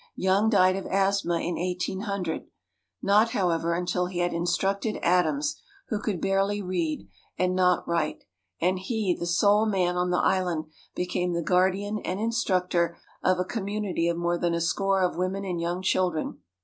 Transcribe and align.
Young 0.15 0.49
died 0.49 0.75
of 0.77 0.87
asthma 0.87 1.35
in 1.35 1.57
1800, 1.59 2.47
not, 3.03 3.29
however, 3.33 3.75
until 3.75 4.07
he 4.07 4.17
had 4.17 4.33
instructed 4.33 4.97
Adams, 5.03 5.61
who 5.89 6.01
could 6.01 6.19
barely 6.19 6.59
read, 6.59 7.07
and 7.37 7.55
not 7.55 7.87
write; 7.87 8.23
and 8.59 8.79
he, 8.79 9.15
the 9.15 9.27
sole 9.27 9.67
man 9.67 9.97
on 9.97 10.09
the 10.09 10.17
island, 10.17 10.65
became 10.95 11.33
the 11.33 11.43
guardian 11.43 11.99
and 11.99 12.19
instructor 12.19 12.97
of 13.23 13.37
a 13.37 13.45
community 13.45 14.07
of 14.07 14.17
more 14.17 14.39
than 14.39 14.55
a 14.55 14.59
score 14.61 15.03
of 15.03 15.17
women 15.17 15.45
and 15.45 15.61
young 15.61 15.83
children. 15.83 16.39